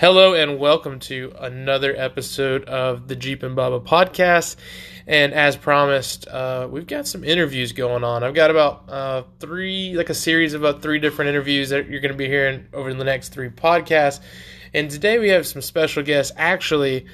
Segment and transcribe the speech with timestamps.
[0.00, 4.56] Hello and welcome to another episode of the Jeep and Bubba podcast.
[5.06, 8.24] And as promised, uh, we've got some interviews going on.
[8.24, 12.00] I've got about uh, three, like a series of about three different interviews that you're
[12.00, 14.20] going to be hearing over the next three podcasts.
[14.72, 16.32] And today we have some special guests.
[16.34, 17.04] Actually,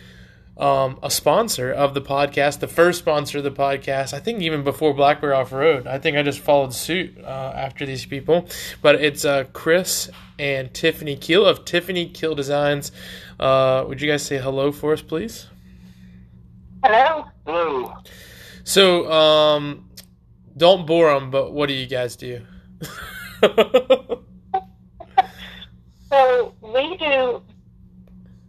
[0.57, 4.15] um, a sponsor of the podcast, the first sponsor of the podcast.
[4.15, 5.87] I think even before Black Bear Off Road.
[5.87, 8.49] I think I just followed suit uh, after these people.
[8.81, 12.93] But it's uh, Chris and Tiffany Keel of Tiffany Keel Designs.
[13.39, 15.47] Uh, would you guys say hello for us, please?
[16.83, 17.27] Hello.
[17.45, 17.95] Hello.
[18.65, 19.91] So, um,
[20.57, 22.41] don't bore them, but what do you guys do?
[26.09, 27.43] so we do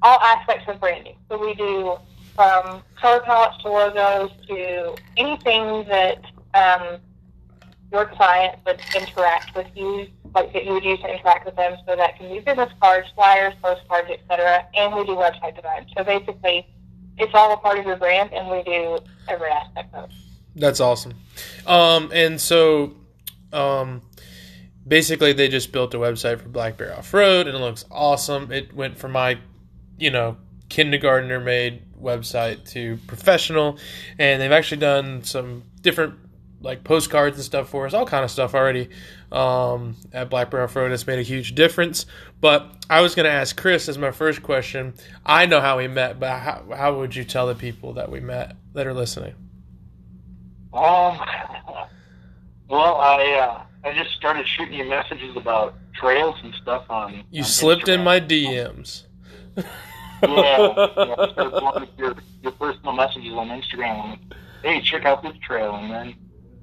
[0.07, 1.17] all aspects of branding.
[1.29, 1.97] So we do
[2.33, 6.21] from color palettes to logos to anything that
[6.53, 6.99] um,
[7.91, 11.75] your client would interact with you, like that you would use to interact with them.
[11.85, 14.65] So that can be business cards, flyers, postcards, etc.
[14.75, 15.87] And we do website design.
[15.97, 16.65] So basically,
[17.17, 20.15] it's all a part of your brand, and we do every aspect of it.
[20.55, 21.13] That's awesome.
[21.65, 22.95] Um, and so,
[23.51, 24.01] um,
[24.87, 28.51] basically, they just built a website for Black Bear Off Road, and it looks awesome.
[28.51, 29.39] It went from my,
[29.97, 30.37] you know,
[30.69, 33.77] kindergartner made website to professional,
[34.17, 36.15] and they've actually done some different
[36.61, 38.89] like postcards and stuff for us, all kind of stuff already
[39.31, 40.91] um, at Black Off Road.
[40.91, 42.05] It's made a huge difference.
[42.41, 44.93] But I was going to ask Chris as my first question.
[45.25, 48.19] I know how we met, but how, how would you tell the people that we
[48.19, 49.35] met that are listening?
[50.73, 51.19] Um,
[52.69, 57.23] well, I uh, I just started shooting you messages about trails and stuff on.
[57.31, 57.93] You on slipped Instagram.
[57.95, 59.03] in my DMs.
[59.57, 59.63] Yeah,
[60.21, 61.15] yeah.
[61.17, 64.09] I started blowing up your your personal messages on Instagram.
[64.09, 64.19] Like,
[64.63, 66.15] hey, check out this trail, and then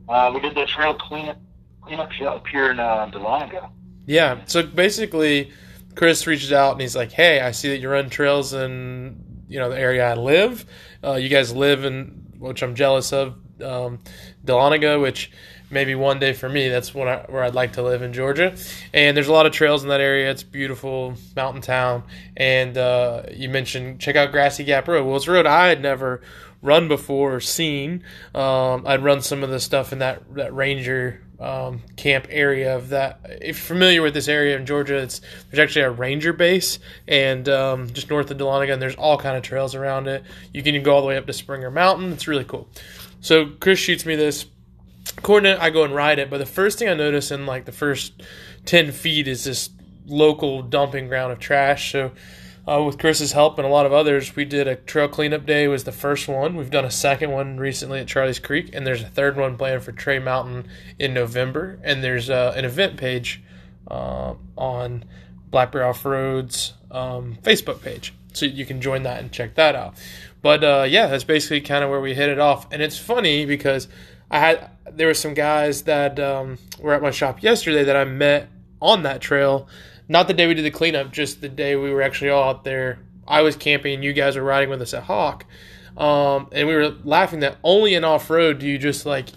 [0.09, 1.39] uh, we did the trail cleanup
[1.83, 3.71] cleanup show up here in uh, Dahlonega.
[4.07, 4.41] Yeah.
[4.47, 5.53] So basically,
[5.95, 9.59] Chris reaches out and he's like, "Hey, I see that you run trails in you
[9.59, 10.65] know the area I live.
[11.03, 14.01] Uh, you guys live in which I'm jealous of, um,
[14.45, 15.31] Dahlonega, which."
[15.75, 18.55] Maybe one day for me, that's when I, where I'd like to live in Georgia.
[18.93, 20.31] And there's a lot of trails in that area.
[20.31, 22.05] It's beautiful mountain town.
[22.37, 25.05] And uh, you mentioned check out Grassy Gap Road.
[25.05, 26.23] Well, it's a road I had never
[26.63, 28.05] run before or seen.
[28.35, 32.91] Um, I'd run some of the stuff in that that ranger um, camp area of
[32.91, 33.21] that.
[33.25, 35.21] If you're familiar with this area in Georgia, it's
[35.51, 39.37] there's actually a ranger base and um, just north of Dahlonega, and there's all kind
[39.37, 40.23] of trails around it.
[40.53, 42.13] You can go all the way up to Springer Mountain.
[42.13, 42.69] It's really cool.
[43.21, 44.47] So Chris shoots me this
[45.23, 45.61] coordinate.
[45.61, 48.23] I go and ride it, but the first thing I notice in like the first
[48.65, 49.71] ten feet is this
[50.07, 51.93] local dumping ground of trash.
[51.93, 52.13] So
[52.67, 55.69] uh, with Chris's help and a lot of others, we did a trail cleanup day.
[55.69, 56.57] Was the first one.
[56.57, 59.83] We've done a second one recently at Charlie's Creek, and there's a third one planned
[59.83, 61.79] for Tray Mountain in November.
[61.83, 63.43] And there's uh, an event page
[63.89, 65.05] uh, on
[65.51, 69.75] Black Bear Off Road's um, Facebook page, so you can join that and check that
[69.75, 69.95] out.
[70.43, 72.67] But uh, yeah, that's basically kind of where we hit it off.
[72.73, 73.89] And it's funny because
[74.31, 78.05] I had there were some guys that um, were at my shop yesterday that I
[78.05, 78.49] met
[78.81, 79.69] on that trail
[80.09, 82.65] not the day we did the cleanup, just the day we were actually all out
[82.65, 82.99] there.
[83.27, 85.47] I was camping and you guys were riding with us at Hawk.
[85.97, 89.29] Um, and we were laughing that only in off road do you just like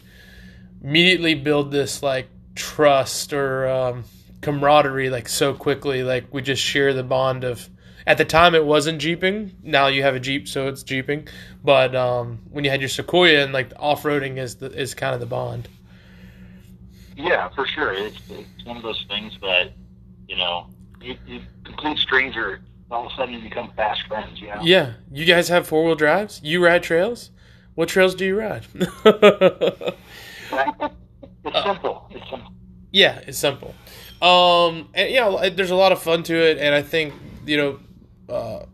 [0.84, 4.04] immediately build this like trust or um,
[4.42, 6.04] camaraderie like so quickly.
[6.04, 7.70] Like we just share the bond of.
[8.08, 9.52] At the time, it wasn't jeeping.
[9.62, 11.28] Now you have a jeep, so it's jeeping.
[11.62, 15.14] But um, when you had your Sequoia and like off roading is the, is kind
[15.14, 15.68] of the bond.
[17.18, 17.92] Yeah, for sure.
[17.92, 19.74] It's, it's one of those things that
[20.30, 20.68] you know,
[21.02, 24.40] you, you complete stranger, all of a sudden you become fast friends.
[24.40, 24.62] You know.
[24.62, 26.40] Yeah, you guys have four wheel drives.
[26.42, 27.32] You ride trails.
[27.76, 28.66] What trails do you ride?
[28.74, 29.98] it's
[31.62, 32.08] simple.
[32.10, 32.54] It's simple.
[32.92, 33.76] Yeah, it's simple.
[34.22, 37.14] Um, and yeah, you know, there's a lot of fun to it, and I think
[37.46, 37.80] you know,
[38.30, 38.66] uh,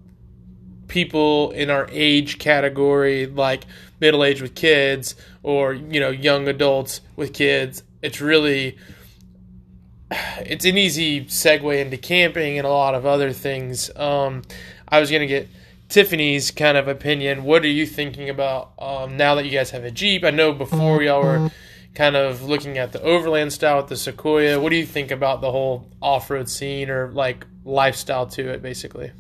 [0.88, 3.66] people in our age category, like
[4.00, 8.78] middle age with kids, or you know, young adults with kids, it's really
[10.40, 13.90] it's an easy segue into camping and a lot of other things.
[13.96, 14.44] Um,
[14.88, 15.48] I was gonna get
[15.90, 17.44] Tiffany's kind of opinion.
[17.44, 20.24] What are you thinking about um, now that you guys have a Jeep?
[20.24, 21.52] I know before y'all were
[21.96, 24.60] kind of looking at the overland style with the Sequoia.
[24.60, 29.12] What do you think about the whole off-road scene or like lifestyle to it, basically?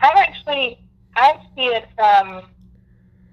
[0.00, 0.78] I actually
[1.16, 2.42] I see it from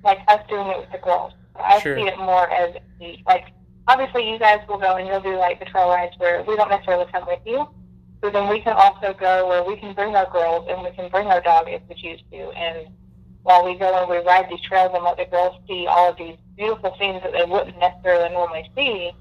[0.03, 1.33] like us doing it with the girls.
[1.55, 1.95] I Sure.
[1.97, 2.75] see it more as
[3.27, 3.45] like
[3.87, 6.69] obviously you guys will go and you'll do like the trail rides where we don't
[6.69, 7.67] necessarily come with you.
[8.23, 11.09] So then we can also go where we can bring our girls and we can
[11.09, 12.37] bring our dog if we choose to.
[12.57, 12.87] And
[13.43, 16.17] while we go and we ride these trails and let the girls see all of
[16.17, 19.11] these beautiful scenes that they wouldn't necessarily normally see,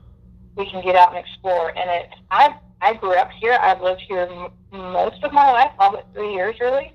[0.56, 1.76] we can get out and explore.
[1.76, 3.58] And it, I, I grew up here.
[3.60, 4.48] I've lived here m-
[4.92, 6.92] most of my life, all but three years really,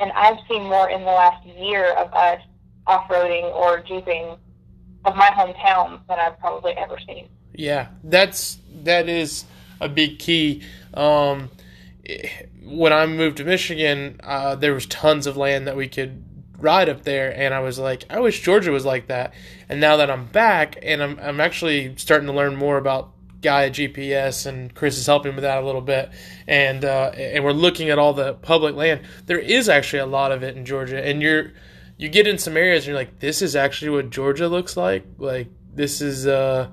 [0.00, 2.40] and I've seen more in the last year of us
[2.86, 4.36] off-roading or jeeping
[5.04, 7.28] of my hometown than I've probably ever seen.
[7.54, 9.44] Yeah, that's that is
[9.80, 10.62] a big key.
[10.94, 11.50] Um,
[12.64, 16.24] when I moved to Michigan, uh, there was tons of land that we could
[16.58, 19.32] ride up there, and I was like, I wish Georgia was like that.
[19.68, 23.70] And now that I'm back, and I'm I'm actually starting to learn more about Gaia
[23.70, 26.10] GPS, and Chris is helping with that a little bit,
[26.46, 29.02] and uh, and we're looking at all the public land.
[29.26, 31.52] There is actually a lot of it in Georgia, and you're
[31.96, 35.04] you get in some areas, and you're like, this is actually what Georgia looks like.
[35.18, 36.68] Like this is uh,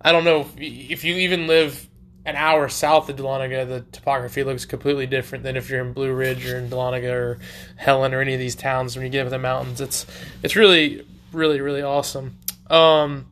[0.00, 1.88] I don't know if, if you even live
[2.24, 6.12] an hour south of Dahlonega, the topography looks completely different than if you're in Blue
[6.12, 7.38] Ridge or in Dahlonega or
[7.76, 8.96] Helen or any of these towns.
[8.96, 10.06] When you get up in the mountains, it's
[10.42, 12.36] it's really really really awesome.
[12.68, 13.26] Um,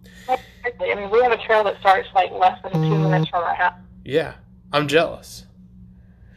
[0.64, 3.54] I mean, we have a trail that starts like less than two minutes from our
[3.54, 3.74] house.
[4.04, 4.34] yeah,
[4.72, 5.44] I'm jealous.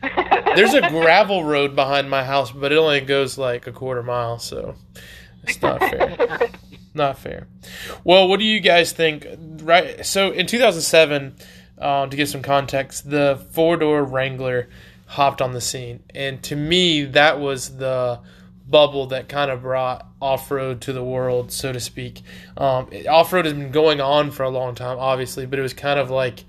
[0.01, 4.39] There's a gravel road behind my house, but it only goes like a quarter mile,
[4.39, 4.75] so
[5.43, 6.49] it's not fair.
[6.93, 7.47] not fair.
[8.03, 9.27] Well, what do you guys think?
[9.61, 10.05] Right.
[10.05, 11.35] So in 2007,
[11.77, 14.69] uh, to give some context, the four door Wrangler
[15.07, 18.19] hopped on the scene, and to me, that was the
[18.69, 22.21] bubble that kind of brought off road to the world, so to speak.
[22.57, 25.73] Um, off road has been going on for a long time, obviously, but it was
[25.73, 26.45] kind of like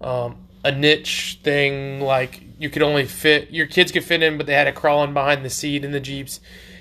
[0.00, 2.00] um, a niche thing.
[2.00, 5.02] Like you could only fit your kids could fit in, but they had to crawl
[5.04, 6.40] in behind the seat in the jeeps.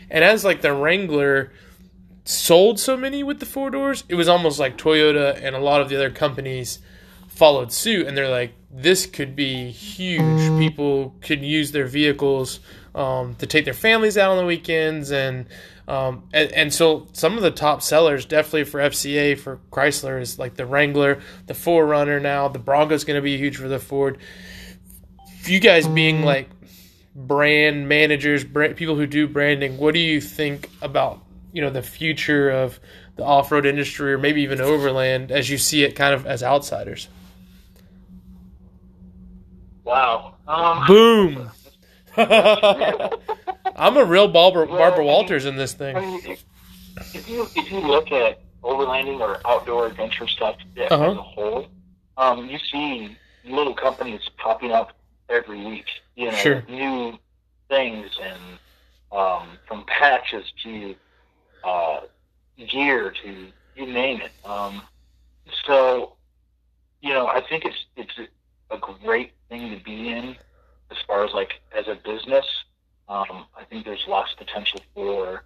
[0.10, 1.52] And as like the Wrangler
[2.26, 5.82] sold so many with the four doors, it was almost like Toyota and a lot
[5.82, 6.80] of the other companies
[7.36, 10.60] followed suit, and they're like, this could be huge.
[10.60, 12.60] People could use their vehicles
[12.94, 15.46] um, to take their families out on the weekends, and,
[15.88, 20.40] um, and and so some of the top sellers, definitely for FCA for Chrysler, is
[20.40, 22.22] like the Wrangler, the 4Runner.
[22.22, 24.18] Now the Bronco's going to be huge for the Ford.
[25.46, 26.50] You guys being like
[27.16, 31.24] brand managers, brand, people who do branding, what do you think about
[31.54, 32.80] you know the future of
[33.16, 37.08] the off-road industry, or maybe even overland, as you see it, kind of as outsiders?
[39.86, 40.34] Wow.
[40.48, 41.52] Um, Boom.
[42.18, 45.96] I'm a real Barbara, Barbara Walters in this I thing.
[46.02, 46.44] mean, if,
[47.14, 51.12] if you if you look at overlanding or outdoor adventure stuff as Uh-huh.
[51.12, 51.68] a whole,
[52.18, 54.94] um, you see little companies popping up
[55.30, 55.86] every week.
[56.16, 56.64] You know, Sure.
[56.68, 57.20] new
[57.70, 58.60] things and
[59.12, 60.96] um, from patches to
[61.64, 62.02] uh,
[62.58, 64.32] gear to you name it.
[64.50, 64.82] Um,
[65.66, 66.14] so,
[67.02, 68.30] you know, I think it's it's
[68.72, 70.36] a great thing to be in
[70.92, 72.46] as far as like as a business.
[73.08, 75.44] Um, I think there's lots of potential for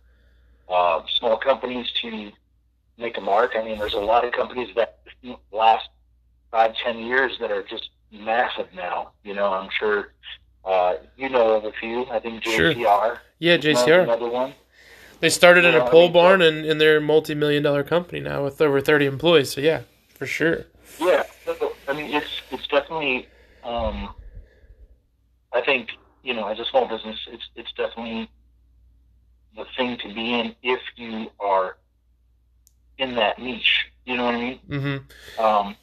[0.69, 2.31] uh, small companies to
[2.97, 3.51] make a mark.
[3.55, 4.99] I mean, there's a lot of companies that
[5.51, 5.89] last
[6.51, 9.11] five, ten years that are just massive now.
[9.23, 10.13] You know, I'm sure
[10.65, 12.05] uh, you know of a few.
[12.09, 12.73] I think Sure.
[12.73, 14.03] JCR, Yeah, JCR.
[14.03, 14.53] another one.
[15.19, 18.21] They started in a I pole mean, barn, and, and they're a multi-million dollar company
[18.21, 19.51] now with over 30 employees.
[19.51, 19.81] So yeah,
[20.15, 20.65] for sure.
[20.97, 23.27] Yeah, so, I mean, it's it's definitely.
[23.63, 24.13] Um,
[25.53, 25.89] I think
[26.23, 28.29] you know, as a small business, it's it's definitely
[29.55, 31.77] the thing to be in if you are
[32.97, 33.87] in that niche.
[34.05, 34.59] You know what I mean?
[34.67, 35.75] hmm Um,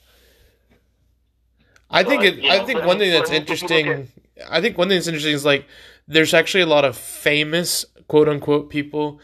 [1.91, 2.45] I think it.
[2.45, 4.09] I think one thing that's if you look interesting.
[4.51, 5.67] I think one thing that's interesting is like
[6.07, 9.21] there's actually a lot of famous quote unquote people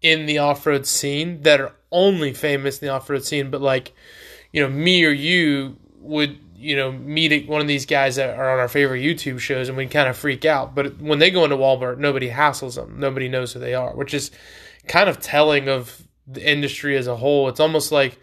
[0.00, 3.60] in the off road scene that are only famous in the off road scene, but
[3.60, 3.92] like
[4.52, 8.50] you know me or you would you know meet one of these guys that are
[8.52, 10.74] on our favorite YouTube shows and we kind of freak out.
[10.74, 12.98] But when they go into Walmart, nobody hassles them.
[12.98, 14.30] Nobody knows who they are, which is
[14.88, 17.48] kind of telling of the industry as a whole.
[17.48, 18.18] It's almost like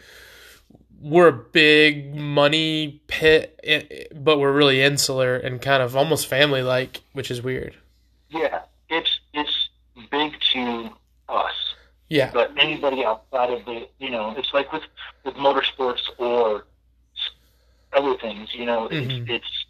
[1.02, 7.02] we're a big money pit, but we're really insular and kind of almost family like,
[7.14, 7.76] which is weird.
[8.30, 9.70] yeah, it's it's
[10.12, 10.90] big to
[11.30, 11.54] us,
[12.10, 12.30] Yeah.
[12.34, 14.84] but anybody outside of the, you know, it's like with
[15.24, 16.66] with motorsports or
[17.94, 18.54] other things.
[18.54, 19.24] You know, Mhm.
[19.28, 19.66] it's it's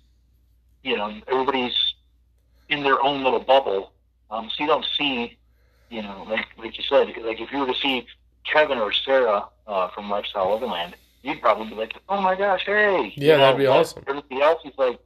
[0.83, 1.93] you know everybody's
[2.69, 3.91] in their own little bubble,
[4.29, 5.37] um, so you don't see,
[5.89, 8.07] you know, like like you said, like if you were to see
[8.45, 13.13] Kevin or Sarah uh, from Lifestyle Overland, you'd probably be like, "Oh my gosh, hey!"
[13.15, 14.03] Yeah, You that'd be awesome.
[14.07, 14.99] Everybody else is like,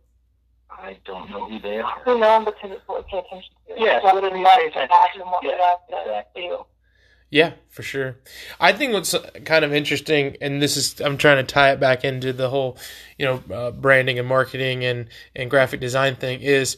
[0.70, 3.54] "I don't know who they are." We know them because it's what we pay attention
[3.68, 3.82] to.
[3.84, 4.90] Yeah, Rather so than we much pay attention.
[4.90, 6.52] that what we Yeah, have to exactly.
[7.36, 8.16] Yeah, for sure.
[8.62, 9.14] I think what's
[9.44, 12.78] kind of interesting, and this is, I'm trying to tie it back into the whole,
[13.20, 16.78] you know, uh, branding and marketing and, and graphic design thing is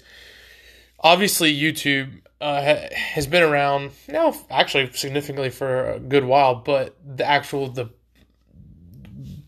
[1.00, 7.24] obviously YouTube uh, has been around now, actually significantly for a good while, but the
[7.24, 7.92] actual, the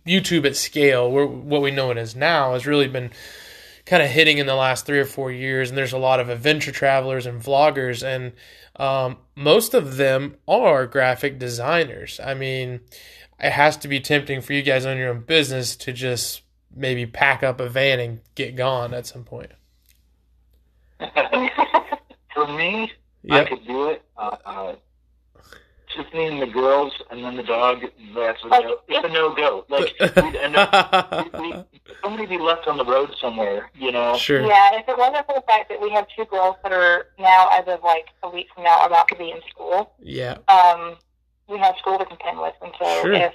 [0.05, 3.09] YouTube at scale, where, what we know it as now, has really been
[3.89, 6.29] kind of hitting in the last three or four years, and there's a lot of
[6.29, 8.33] adventure travelers and vloggers, and
[8.75, 12.19] um, most of them are graphic designers.
[12.23, 12.81] I mean,
[13.39, 16.43] it has to be tempting for you guys on your own business to just
[16.73, 19.51] maybe pack up a van and get gone at some point.
[22.33, 22.91] For me,
[23.31, 24.03] I could do it.
[24.15, 24.75] Uh, uh,
[26.01, 27.81] just me and the girls, and then the dog.
[28.15, 29.65] That's a no, it's a no go.
[29.69, 31.63] Like we'd end up, we, we,
[32.01, 33.69] somebody be left on the road somewhere.
[33.75, 34.15] You know.
[34.17, 34.41] sure.
[34.41, 37.49] Yeah, if it wasn't for the fact that we have two girls that are now,
[37.51, 40.37] as of like a week from now, about to be in school, Yeah.
[40.47, 40.95] um,
[41.47, 43.13] we have school to contend with, and so Sure.
[43.13, 43.33] if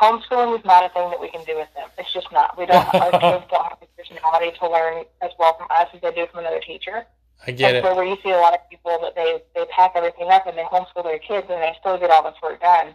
[0.00, 2.56] homeschooling is not a thing that we can do with them, it's just not.
[2.58, 2.94] We don't.
[2.94, 6.26] our kids don't have the personality to learn as well from us as they do
[6.30, 7.06] from another teacher.
[7.46, 7.84] I get and it.
[7.88, 10.56] so where you see a lot of people that they they pack everything up and
[10.58, 12.94] they homeschool their kids and they still get all this work done.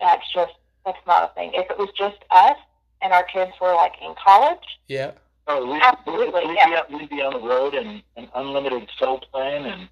[0.00, 0.52] That's just
[0.84, 1.50] that's not a thing.
[1.54, 2.56] If it was just us
[3.02, 5.12] and our kids were like in college, Yeah.
[5.48, 6.82] Oh, we'd, Absolutely, we'd, yeah.
[6.88, 9.88] be, we'd be on the road and, an unlimited cell plan, and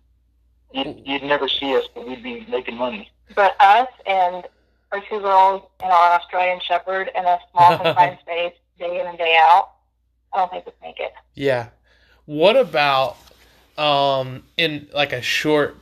[0.73, 3.09] you'd, you'd never see us, but we'd be making money.
[3.37, 4.45] but us and
[4.91, 9.17] our two girls and our Australian Shepherd in a small confined space, day in and
[9.17, 9.71] day out,
[10.33, 11.13] I don't think we'd make it.
[11.35, 11.69] Yeah.
[12.25, 13.17] What about
[13.79, 15.77] um in like a short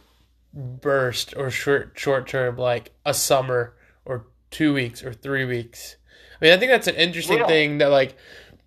[0.54, 5.96] burst or short short term like a summer or 2 weeks or 3 weeks?
[6.40, 7.46] I mean, I think that's an interesting Yeah.
[7.46, 8.16] thing that like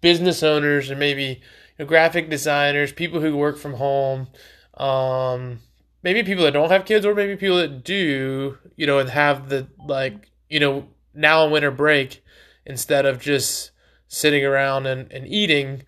[0.01, 1.39] business owners or maybe you
[1.79, 4.27] know, graphic designers, people who work from home,
[4.75, 5.59] um
[6.03, 9.49] maybe people that don't have kids or maybe people that do, you know, and have
[9.49, 12.23] the like, you know, now in winter break
[12.65, 13.71] instead of just
[14.07, 15.81] sitting around and, and eating,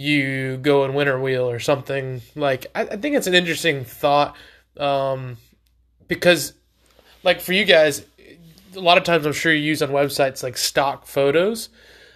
[0.00, 4.36] you go in winter wheel or something like I, I think it's an interesting thought
[4.78, 5.36] um,
[6.08, 6.54] because
[7.22, 8.04] like for you guys
[8.76, 11.68] a lot of times i'm sure you use on websites like stock photos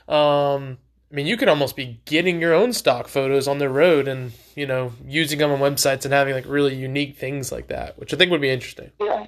[0.08, 0.78] um,
[1.10, 4.32] i mean you could almost be getting your own stock photos on the road and
[4.54, 8.14] you know using them on websites and having like really unique things like that which
[8.14, 9.26] i think would be interesting Yeah,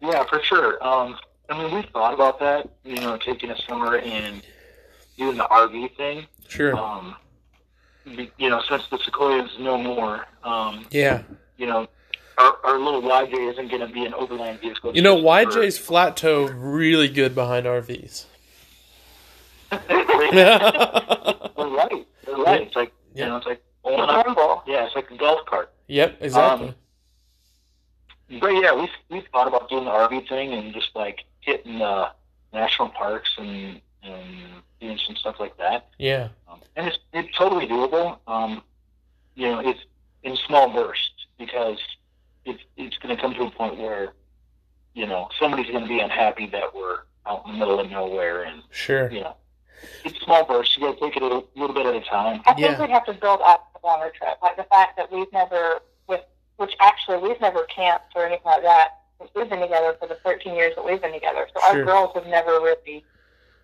[0.00, 0.82] yeah, for sure.
[0.86, 1.18] Um,
[1.50, 2.68] I mean, we've thought about that.
[2.84, 4.42] You know, taking a summer and
[5.16, 6.26] doing the RV thing.
[6.46, 7.16] sure Um,
[8.38, 11.22] you know, since the Sequoias no more, um, yeah
[11.56, 11.86] you know,
[12.38, 14.94] our, our little YJ isn't going to be an overland vehicle.
[14.94, 18.26] you know just for- yj's flat tow really good behind rvs
[19.70, 19.78] They're
[21.66, 22.06] right.
[22.24, 22.62] They're right.
[22.62, 23.24] It's like Yeah.
[23.24, 24.08] you know, it's like It's pulling
[24.66, 25.72] Yeah, it's like a golf cart.
[25.86, 26.74] yep exactly Um,
[28.40, 32.10] But yeah, we've we've thought about doing the RV thing and just like hitting uh,
[32.52, 35.88] national parks and and doing some stuff like that.
[35.98, 38.18] yeah Um, and it's it's totally doable.
[38.26, 38.62] Um,
[39.34, 39.80] you know, it's
[40.22, 41.78] in small bursts because
[42.44, 44.12] it's it's going to come to a point where
[44.94, 48.42] you know somebody's going to be unhappy that we're out in the middle of nowhere
[48.44, 49.34] and sure you know
[50.04, 50.76] it's small bursts.
[50.76, 52.40] You got to take it a little, little bit at a time.
[52.46, 52.80] I think Yeah.
[52.80, 56.22] we'd have to build up a longer trip, like the fact that we've never, with
[56.56, 58.88] which actually we've never camped or anything like that.
[59.20, 61.78] since We've been together for the 13 years that we've been together, so Sure.
[61.80, 63.04] our girls have never really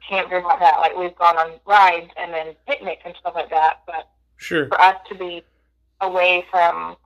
[0.08, 0.78] camped or like that.
[0.78, 4.80] Like we've gone on rides and then picnics and stuff like that, but sure for
[4.80, 5.42] us to be
[6.00, 6.96] away from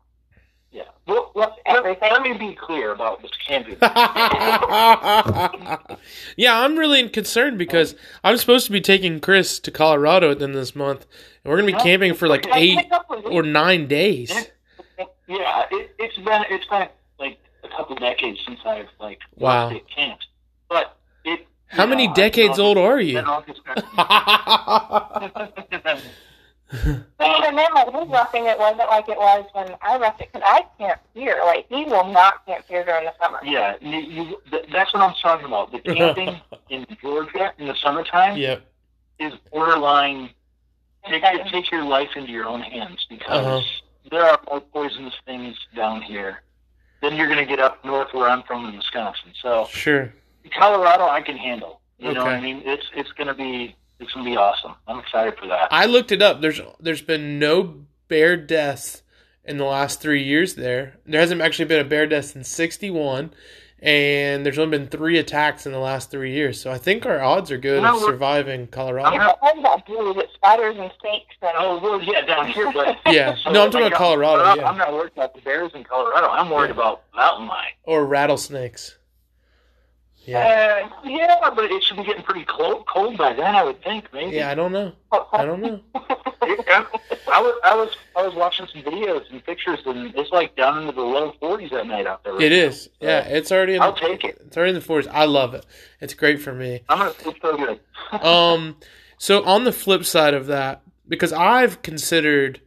[0.71, 0.83] Yeah.
[1.07, 2.11] Well, let, Everything.
[2.12, 3.76] let me be clear about this camping.
[6.37, 10.45] yeah, I'm really concerned because I'm supposed to be taking Chris to Colorado at the
[10.45, 11.07] end of this month,
[11.45, 11.83] and we're gonna be Yeah.
[11.83, 14.31] camping for like Like, eight a couple of or nine days.
[15.26, 16.88] yeah, it, it's been it's been
[17.19, 19.71] like a couple decades since I've like Wow.
[19.71, 20.26] worked at camps,
[20.69, 21.47] but it.
[21.69, 23.15] How you many know, decades old are you?
[23.17, 23.89] Been on construction.
[26.71, 30.29] But even then, like his roughing it wasn't like it was when I roughed it
[30.33, 31.41] because I camp here.
[31.45, 33.39] Like he will not camp here during the summer.
[33.43, 35.73] yeah, you, you, th- that's what I'm talking about.
[35.73, 38.63] The camping in Georgia in the summertime yep.
[39.19, 40.31] is borderline.
[41.09, 41.49] Take, Okay.
[41.51, 43.63] take your life into your own hands because Uh-huh.
[44.11, 46.43] there are more poisonous things down here
[47.01, 49.31] than you're going to get up north where I'm from in Wisconsin.
[49.41, 50.13] So Sure.
[50.49, 51.81] Colorado, I can handle.
[51.99, 52.62] You know what I mean?
[52.64, 54.75] It's it's going to be it's going to be awesome.
[54.87, 55.69] I'm excited for that.
[55.73, 56.40] I looked it up.
[56.40, 57.75] There's there's been no
[58.07, 59.02] bear deaths
[59.45, 60.99] in the last three years there.
[61.07, 63.33] There hasn't actually been a bear death since '61,
[63.81, 66.61] and there's only been three attacks in the last three years.
[66.61, 69.17] So I think our odds are good No, of surviving Colorado.
[69.17, 72.97] It's all about blue with spiders and snakes and Oh well, yeah, down here, but
[73.12, 73.35] Yeah.
[73.43, 74.69] so, No, I'm talking like, about Colorado, I'm, yeah.
[74.69, 76.28] I'm not worried about the bears in Colorado.
[76.28, 76.75] I'm worried Yeah.
[76.75, 77.73] about mountain lion.
[77.85, 78.98] Or rattlesnakes.
[80.25, 80.89] Yeah.
[80.95, 83.55] Uh, yeah, but it should be getting pretty cold, cold by then.
[83.55, 84.37] I would think maybe.
[84.37, 84.93] Yeah, I don't know.
[85.33, 85.81] I don't know.
[85.95, 90.79] I was I was I was watching some videos and pictures, and it's like down
[90.83, 92.35] into the low 40s at night out there.
[92.35, 92.57] right It now.
[92.69, 92.91] is.
[93.01, 94.39] Yeah, it's already in I'll the, take it.
[94.47, 95.09] It's already in the forest.
[95.13, 95.65] I love it.
[96.01, 96.83] It's great for me.
[96.89, 97.81] I'm gonna feel so good.
[98.23, 98.77] Um,
[99.19, 102.61] so on the flip side of that, because I've considered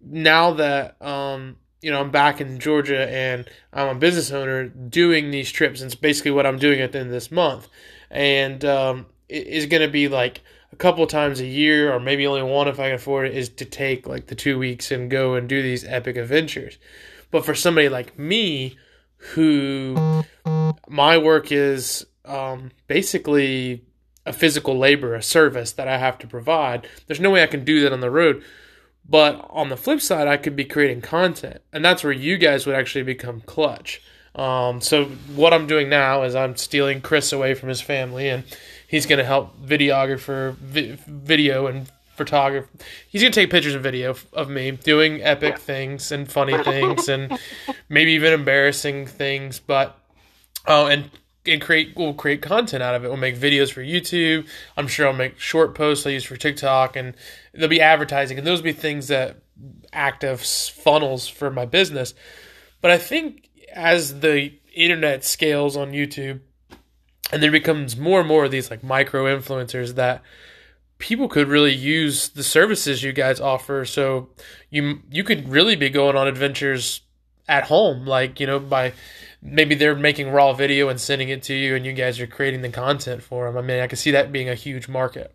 [0.00, 5.30] now that um, you know I'm back in Georgia and I'm a business owner doing
[5.30, 5.80] these trips.
[5.80, 7.68] And it's basically what I'm doing at the end of this month,
[8.10, 10.40] and um, it is going to be like
[10.72, 13.48] a couple times a year, or maybe only one if I can afford it, is
[13.50, 16.78] to take like the two weeks and go and do these epic adventures.
[17.30, 18.76] But for somebody like me,
[19.18, 20.24] who
[20.88, 23.84] my work is um, basically
[24.24, 26.86] a physical labor, a service that I have to provide.
[27.06, 28.42] There's no way I can do that on the road.
[29.08, 32.66] But on the flip side, I could be creating content, and that's where you guys
[32.66, 34.02] would actually become clutch.
[34.34, 38.44] Um, so what I'm doing now is I'm stealing Chris away from his family, and
[38.86, 42.68] he's going to help videographer, vi- video and photographer.
[43.08, 47.08] He's going to take pictures and video of me doing epic things and funny things,
[47.08, 47.38] and
[47.88, 49.58] maybe even embarrassing things.
[49.58, 49.98] But
[50.66, 51.10] oh, and
[51.46, 53.08] and create we'll create content out of it.
[53.08, 54.46] We'll make videos for YouTube.
[54.76, 57.14] I'm sure I'll make short posts I use for TikTok, and
[57.58, 59.36] there'll be advertising, and those will be things that
[59.92, 62.14] act as funnels for my business.
[62.80, 66.40] But I think as the internet scales on YouTube,
[67.32, 70.22] and there becomes more and more of these like micro influencers that
[70.98, 73.84] people could really use the services you guys offer.
[73.84, 74.30] So
[74.70, 77.02] you you could really be going on adventures
[77.48, 78.92] at home, like you know by
[79.42, 82.62] maybe they're making raw video and sending it to you, and you guys are creating
[82.62, 83.56] the content for them.
[83.56, 85.34] I mean, I can see that being a huge market.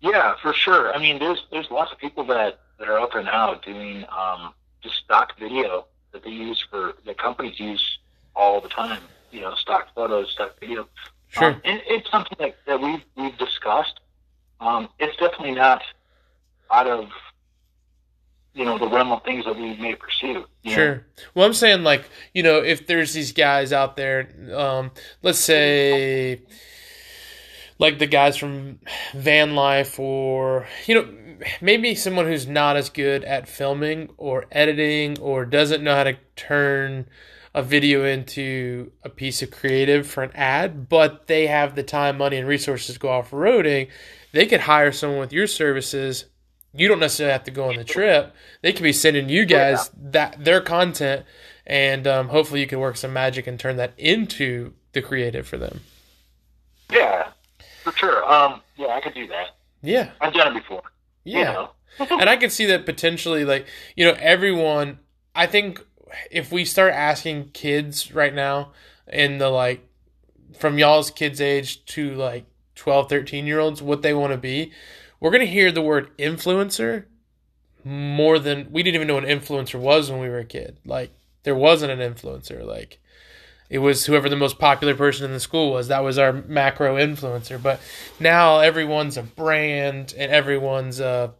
[0.00, 0.94] Yeah, for sure.
[0.94, 4.52] I mean, there's there's lots of people that that are out there now doing um,
[4.82, 7.98] just stock video that they use for that companies use
[8.34, 9.02] all the time.
[9.30, 10.88] You know, stock photos, stock video.
[11.28, 11.48] Sure.
[11.48, 14.00] Um, and it's something that, that we've we've discussed.
[14.60, 15.82] Um, it's definitely not
[16.70, 17.08] out of
[18.54, 20.46] you know the realm of things that we may pursue.
[20.64, 20.94] Sure.
[20.94, 21.00] Know?
[21.34, 26.42] Well, I'm saying like you know if there's these guys out there, um, let's say
[27.78, 28.80] like the guys from
[29.14, 31.08] Van Life or you know
[31.60, 36.16] maybe someone who's not as good at filming or editing or doesn't know how to
[36.36, 37.06] turn
[37.54, 42.18] a video into a piece of creative for an ad, but they have the time,
[42.18, 43.88] money, and resources to go off roading,
[44.32, 46.26] they could hire someone with your services
[46.74, 48.34] you don't necessarily have to go on the trip.
[48.62, 51.24] They could be sending you guys that their content,
[51.66, 55.56] and um, hopefully you can work some magic and turn that into the creative for
[55.56, 55.80] them.
[56.90, 57.30] Yeah,
[57.90, 58.32] for sure.
[58.32, 59.48] Um, yeah, I could do that.
[59.82, 60.82] Yeah, I've done it before.
[61.24, 61.70] Yeah, you know?
[62.20, 64.98] and I can see that potentially, like you know, everyone.
[65.34, 65.84] I think
[66.30, 68.72] if we start asking kids right now
[69.06, 69.86] in the like
[70.58, 74.72] from y'all's kids age to like 12 13 year olds what they want to be
[75.20, 77.04] we're going to hear the word influencer
[77.84, 80.78] more than we didn't even know an influencer was when we were a kid.
[80.84, 82.64] Like there wasn't an influencer.
[82.64, 83.00] Like
[83.70, 85.88] it was whoever the most popular person in the school was.
[85.88, 87.62] That was our macro influencer.
[87.62, 87.80] But
[88.18, 91.32] now everyone's a brand and everyone's uh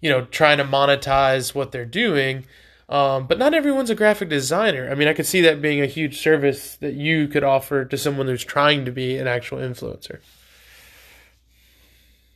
[0.00, 2.44] you know trying to monetize what they're doing.
[2.88, 4.90] Um, but not everyone's a graphic designer.
[4.90, 7.96] I mean, I could see that being a huge service that you could offer to
[7.96, 10.18] someone who's trying to be an actual influencer.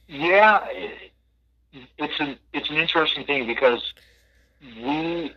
[0.08, 0.66] Yeah,
[1.98, 3.92] it's an it's an interesting thing because
[4.82, 5.34] we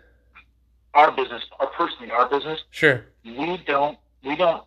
[0.93, 4.63] our business, our personally our business, sure, we don't we don't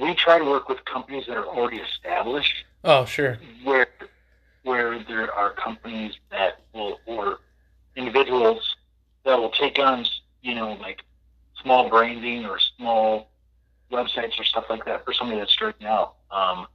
[0.00, 2.64] we try to work with companies that are already established.
[2.82, 3.38] Oh, sure.
[3.62, 3.86] Where
[4.62, 7.38] where there are companies that will or
[7.96, 8.76] individuals
[9.24, 10.04] that will take on
[10.42, 11.02] you know like
[11.62, 13.30] small branding or small
[13.92, 16.16] websites or stuff like that for somebody that's starting out.
[16.30, 16.66] Um,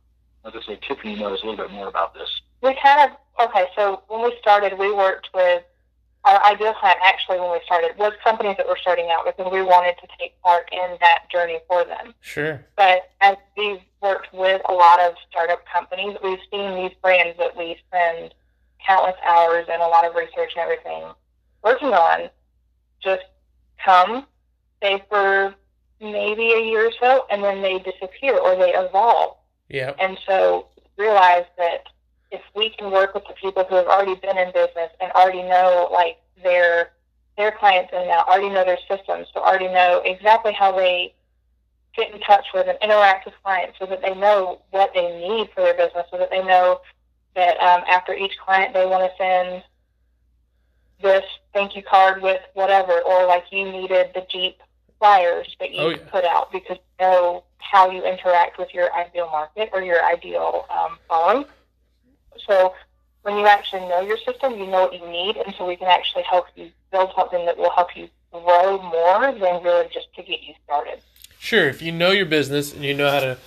[0.43, 2.29] like I say, Tiffany knows a little bit more about this
[2.61, 3.65] we kind of okay.
[3.75, 5.63] So when we started, we worked with
[6.25, 6.99] our ideal client.
[7.03, 10.08] Actually, when we started, was companies that were starting out with and we wanted to
[10.19, 12.13] take part in that journey for them.
[12.21, 12.65] Sure.
[12.75, 17.55] But as we've worked with a lot of startup companies, we've seen these brands that
[17.58, 18.34] we spend
[18.86, 21.03] countless hours and a lot of research and everything
[21.63, 22.29] working on
[23.01, 23.23] just
[23.84, 24.25] come,
[24.77, 25.53] stay for
[26.01, 29.38] maybe a year or so, and then they disappear or they evolve.
[29.69, 29.93] Yeah.
[29.99, 31.84] And so realize that
[32.31, 35.43] if we can work with the people who have already been in business and already
[35.43, 36.91] know like their
[37.37, 41.13] their clients and now already know their systems, so already know exactly how they
[41.95, 45.49] get in touch with and interact with clients so that they know what they need
[45.55, 46.81] for their business, so that they know
[47.35, 49.63] that um, after each client they want to send
[51.01, 54.57] this thank you card with whatever, or like you needed the Jeep
[54.99, 55.97] flyers that you oh, yeah.
[56.11, 60.65] put out because you know how you interact with your ideal market or your ideal
[60.69, 61.45] um, phone
[62.49, 62.73] so
[63.21, 65.88] when you actually know your system, you know what you need, and so we can
[65.88, 70.23] actually help you build something that will help you grow more than really just to
[70.23, 70.99] get you started.
[71.38, 73.38] Sure, if you know your business and you know how to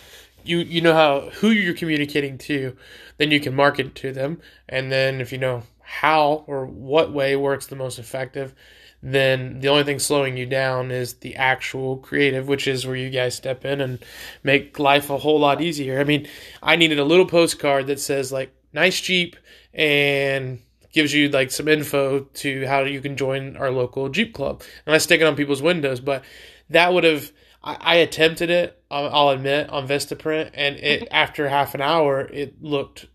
[0.44, 2.76] you you know how who you're communicating to,
[3.18, 7.34] then you can market to them, and then if you know how or what way
[7.36, 8.54] works the most effective,
[9.02, 13.10] then the only thing slowing you down is the actual creative, which is where you
[13.10, 13.98] guys step in and
[14.42, 16.00] make life a whole lot easier.
[16.00, 16.28] I mean,
[16.62, 19.36] I needed a little postcard that says like nice Jeep
[19.74, 20.60] and
[20.92, 24.62] gives you like some info to how you can join our local Jeep club.
[24.86, 26.22] And I stick it on people's windows, but
[26.70, 27.32] that would have
[27.62, 28.78] I, I attempted it.
[28.90, 33.06] I'll, admit on Vistaprint, and it after half an hour it looked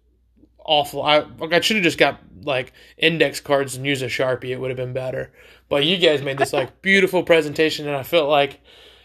[0.65, 1.03] awful.
[1.03, 4.49] I like I should have just got like index cards and used a sharpie.
[4.49, 5.31] It would have been better.
[5.69, 8.59] But you guys made this like beautiful presentation, and I felt like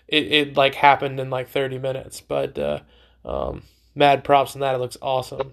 [0.09, 2.21] it, it like happened in like thirty minutes.
[2.21, 2.81] But uh,
[3.25, 3.63] um,
[3.95, 4.75] mad props on that.
[4.75, 5.53] It looks awesome.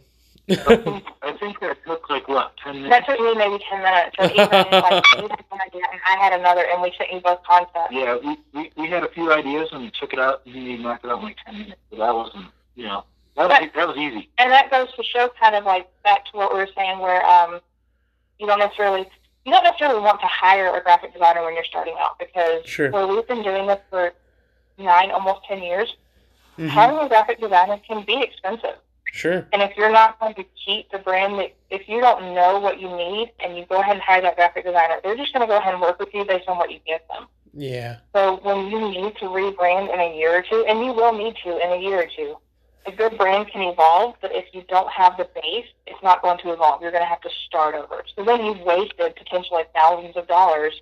[0.50, 3.08] I think, I think that took like what ten minutes.
[3.08, 4.16] That took me maybe 10 minutes.
[4.20, 7.20] So even like, you had one idea and I had another, and we sent you
[7.20, 7.92] both concepts.
[7.92, 10.78] Yeah, we, we we had a few ideas and we took it out and we
[10.78, 11.82] knocked it out in like ten minutes.
[11.92, 13.04] So that wasn't you know
[13.36, 14.30] that was that was easy.
[14.38, 17.24] And that goes to show kind of like back to what we were saying where
[17.26, 17.60] um,
[18.40, 19.08] you don't necessarily
[19.46, 22.92] you don't necessarily want to hire a graphic designer when you're starting out because Sure.
[22.92, 24.14] where we've been doing this for
[24.78, 25.96] nine, almost 10 years,
[26.58, 26.70] Mhm.
[26.70, 28.76] hiring a graphic designer can be expensive.
[29.12, 29.48] Sure.
[29.52, 32.80] And if you're not going to keep the brand that, if you don't know what
[32.80, 35.48] you need and you go ahead and hire that graphic designer, they're just going to
[35.48, 37.28] go ahead and work with you based on what you give them.
[37.54, 37.98] Yeah.
[38.14, 41.36] So when you need to rebrand in a year or two, and you will need
[41.44, 42.38] to in a year or two,
[42.86, 46.38] a good brand can evolve, but if you don't have the base, it's not going
[46.40, 46.82] to evolve.
[46.82, 48.04] You're going to have to start over.
[48.16, 50.82] So then you've wasted potentially thousands of dollars,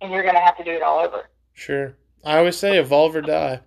[0.00, 1.28] and you're going to have to do it all over.
[1.54, 1.94] Sure.
[2.24, 3.60] I always say evolve or die.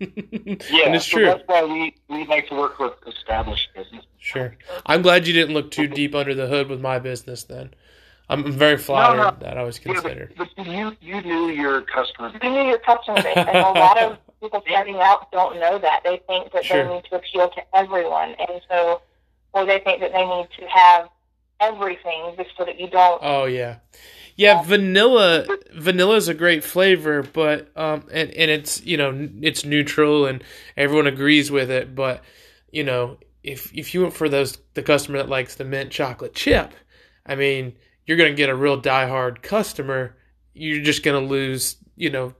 [0.00, 1.24] Yeah, and it's so true.
[1.26, 4.04] that's why we we like to work with established business.
[4.18, 4.56] Sure.
[4.86, 7.72] I'm glad you didn't look too deep under the hood with my business then.
[8.28, 9.36] I'm I'm very flattered no.
[9.40, 10.34] that I was Yeah, considered.
[10.36, 12.32] but, but you you knew your customer.
[12.42, 16.02] You knew your customer base, and a lot of people starting out don't know that.
[16.04, 16.84] They think that Sure.
[16.86, 19.00] they need to appeal to everyone, and so,
[19.54, 21.08] or they think that they need to have
[21.60, 23.20] everything just so that you don't.
[23.22, 23.76] Oh yeah.
[24.40, 29.66] Yeah, vanilla vanilla is a great flavor, but um and, and it's you know it's
[29.66, 30.42] neutral and
[30.78, 32.24] everyone agrees with it, but
[32.72, 36.34] you know if if you went for those the customer that likes the mint chocolate
[36.34, 36.72] chip,
[37.26, 37.74] I mean
[38.06, 40.16] you're gonna get a real diehard customer.
[40.54, 42.32] You're just gonna lose, you know,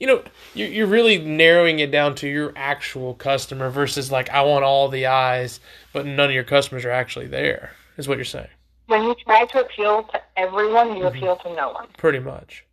[0.00, 4.40] you know you're you're really narrowing it down to your actual customer versus like I
[4.40, 5.60] want all the eyes,
[5.92, 7.72] but none of your customers are actually there.
[7.98, 8.48] Is what you're saying.
[8.86, 10.96] When you try to appeal to everyone, Mm-hmm.
[10.98, 11.86] you appeal to no one.
[11.96, 12.64] pretty much.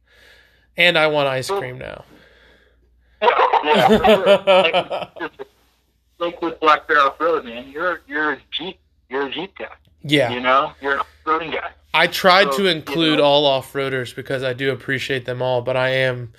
[0.77, 2.03] And I want ice cream now.
[3.21, 4.37] Yeah, sure.
[4.45, 5.11] like,
[6.19, 9.67] like with Black Bear Off Road, man, you're you're a Jeep you're a Jeep guy.
[10.03, 11.71] yeah, You know, you're an off-roading guy.
[11.93, 15.61] I tried So, to you include know- all off-roaders because I do appreciate them all,
[15.61, 16.31] but I am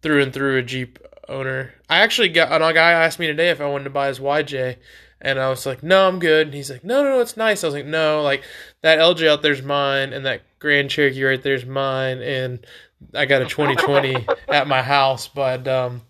[0.00, 1.74] through and through a Jeep owner.
[1.90, 4.76] I actually got a guy asked me today if I wanted to buy his YJ,
[5.22, 7.64] and I was like, "No, I'm good." And he's like, "No, no, no, it's nice."
[7.64, 8.42] I was like, "No, like
[8.82, 12.66] that LJ out there's mine, and that Grand Cherokee right there's mine, and
[13.14, 16.02] I got a 2020 at my house, but um,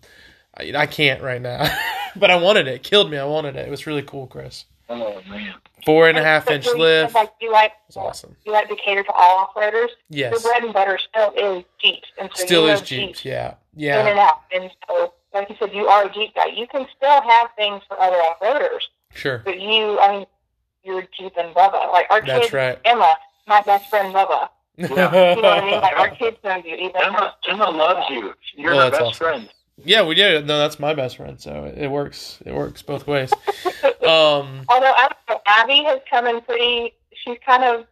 [0.57, 1.65] I, I can't right now.
[2.15, 2.75] but I wanted it.
[2.75, 2.83] it.
[2.83, 3.17] Killed me.
[3.17, 3.67] I wanted it.
[3.67, 4.65] It was really cool, Chris.
[4.89, 5.53] Oh man.
[5.85, 7.13] Four and a half inch lift.
[7.15, 8.35] Like you like, It's awesome.
[8.45, 9.89] you like to cater to all off-roaders.
[10.09, 10.41] Your Yes.
[10.43, 13.25] bread and butter still is Jeeps, and so Still you is know Jeeps.
[13.25, 13.55] Yeah.
[13.75, 14.41] in and out.
[14.53, 16.45] And so, like you said, you are a Jeep guy.
[16.55, 18.81] You can still have things for other off-roaders,
[19.15, 19.41] Sure.
[19.45, 20.25] but you, I mean,
[20.83, 21.91] you're Jeep and Bubba.
[21.91, 22.79] Like our That's kid right.
[22.85, 23.15] Emma,
[23.47, 24.49] my best friend Bubba.
[24.77, 25.81] You know what I mean?
[25.81, 26.73] Like our kids know you.
[26.75, 28.33] Even Emma Emma loves you.
[28.55, 29.13] You're Well, her best awesome.
[29.25, 29.49] friend.
[29.77, 30.47] yeah, we did.
[30.47, 32.39] No, that's my best friend, so it works.
[32.43, 33.31] It works both ways.
[34.03, 34.65] Um.
[34.67, 36.93] Although I don't know, Abby has come in pretty.
[37.13, 37.85] She's kind of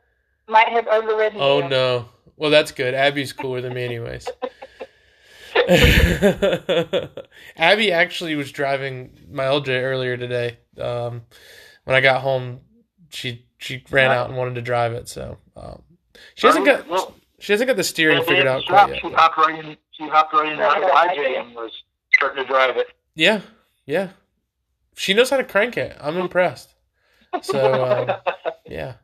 [0.49, 1.39] might have overridden.
[1.39, 1.69] Oh you.
[1.69, 2.09] no.
[2.35, 2.93] Well, that's good.
[2.93, 4.27] Abby's cooler than me, anyways.
[7.57, 10.57] Abby actually was driving my LJ earlier today.
[10.81, 11.23] Um,
[11.83, 12.61] when I got home,
[13.09, 15.07] she she ran out and wanted to drive it.
[15.07, 15.81] So um,
[16.35, 18.91] she hasn't got Well, she hasn't got the steering well, figured out she quite hopped-
[18.93, 19.01] yet.
[19.01, 19.77] She but- hopped right in.
[19.91, 21.71] She hopped right in Right, the right, and was
[22.13, 22.87] starting to drive it.
[23.13, 23.41] Yeah,
[23.85, 24.09] yeah.
[24.95, 25.95] She knows how to crank it.
[26.01, 26.73] I'm impressed.
[27.41, 28.33] So um,
[28.65, 28.95] yeah,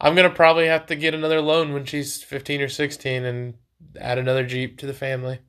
[0.00, 3.54] I'm gonna probably have to get another loan when she's 15 or 16 and
[4.00, 5.40] add another Jeep to the family.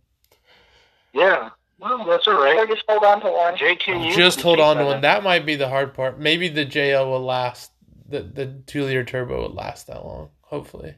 [1.13, 1.49] Yeah.
[1.77, 2.57] Well, that's all right.
[2.57, 3.55] Or just hold on to one.
[3.55, 4.15] JQ.
[4.15, 5.01] Just hold on to one.
[5.01, 6.19] That might be the hard part.
[6.19, 7.71] Maybe the JL will last.
[8.07, 10.29] The the two liter turbo will last that long.
[10.41, 10.95] Hopefully,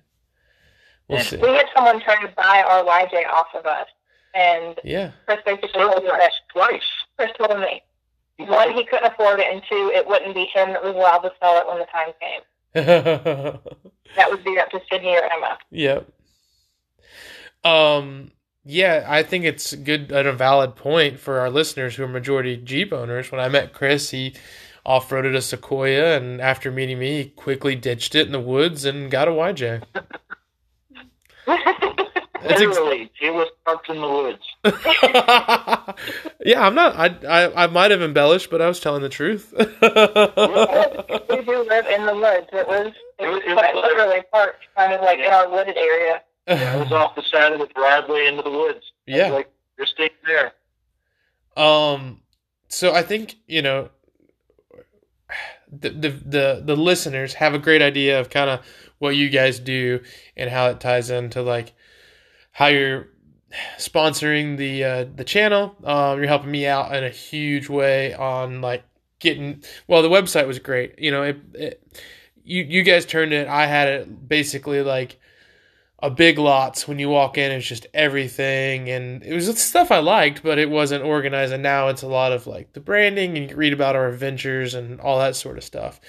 [1.08, 1.24] we'll Yeah.
[1.24, 1.38] see.
[1.38, 3.88] We had someone try to buy our YJ off of us,
[4.34, 6.82] and Yeah, Chris basically told him that twice.
[7.18, 7.82] Chris told me
[8.40, 11.32] one he couldn't afford it, and two it wouldn't be him that was allowed to
[11.42, 12.42] sell it when the time came.
[14.16, 15.58] That would be up to Sydney or Emma.
[15.70, 16.08] Yep.
[17.64, 18.32] Um,
[18.68, 22.58] yeah, I think it's good and a valid point for our listeners who are majority
[22.58, 23.32] Jeep owners.
[23.32, 24.36] When I met Chris, he
[24.86, 28.86] off roaded a Sequoia, and after meeting me, he quickly ditched it in the woods
[28.86, 29.84] and got a YJ.
[31.46, 34.44] That's ex- Literally, it was parked in the woods.
[36.46, 36.96] yeah, I'm not.
[36.96, 39.54] I, I I might have embellished, but I was telling the truth.
[39.58, 39.68] we do
[41.68, 42.48] live in the woods.
[42.54, 46.22] It was, it was It was- literally parked kind of like in our wooded area.
[46.48, 48.92] It was off the side of the driveway into the woods.
[49.06, 49.32] Yeah.
[49.32, 50.54] like you're staying there.
[51.56, 52.22] Um.
[52.70, 53.90] So I think you know
[55.72, 58.66] the the the, the listeners have a great idea of kind of
[59.00, 60.02] what you guys do
[60.36, 61.74] and how it ties into like
[62.52, 63.10] how you're
[63.78, 65.76] sponsoring the uh, the channel.
[65.84, 68.84] Um, you're helping me out in a huge way on like
[69.20, 69.64] getting.
[69.88, 71.00] Well, the website was great.
[71.00, 71.94] You know, it, it
[72.44, 73.48] you you guys turned it.
[73.48, 75.20] I had it basically like
[76.00, 78.90] a big lots when you walk in it's just everything.
[78.90, 81.54] And it was stuff i liked but it wasn't organized.
[81.54, 84.74] And now it's a lot of like the branding and you read about our adventures
[84.74, 86.00] and all that sort of stuff.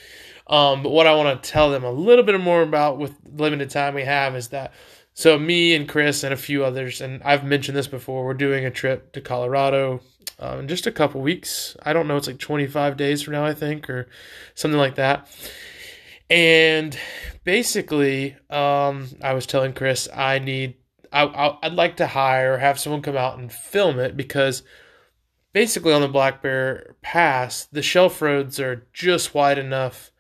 [0.46, 3.70] Um, but what i want to tell them a little bit more about with limited
[3.70, 4.72] time we have is that
[5.12, 8.64] so me and chris and a few others and i've mentioned this before we're doing
[8.64, 10.00] a trip to colorado
[10.38, 11.76] um, in just a couple weeks.
[11.82, 14.08] I don't know it's like 25 days from now i think or
[14.54, 15.28] something like that
[16.30, 16.98] and
[17.44, 20.74] basically, um, I was telling Chris I need
[21.12, 24.62] I, I I'd like to hire or have someone come out and film it because
[25.52, 30.10] basically on the Black Bear Pass, the shelf roads are just wide enough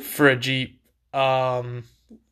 [0.00, 0.80] for a Jeep,
[1.12, 1.84] um,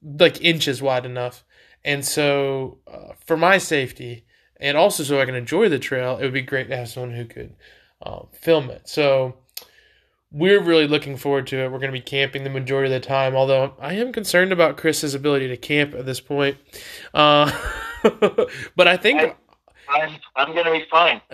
[0.02, 1.44] like inches wide enough.
[1.84, 4.24] And so, uh, for my safety,
[4.60, 7.14] and also so I can enjoy the trail, it would be great to have someone
[7.14, 7.54] who could
[8.02, 8.88] um, film it.
[8.88, 9.36] So,
[10.30, 11.64] we're really looking forward to it.
[11.72, 14.76] We're going to be camping the majority of the time, although I am concerned about
[14.76, 16.56] Chris's ability to camp at this point.
[17.14, 17.50] Uh,
[18.76, 19.20] but I think.
[19.20, 19.34] I-
[19.90, 21.22] I'm I'm gonna be fine.